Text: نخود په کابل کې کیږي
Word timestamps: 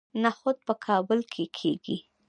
نخود 0.23 0.57
په 0.67 0.73
کابل 0.85 1.19
کې 1.33 1.43
کیږي 1.57 1.97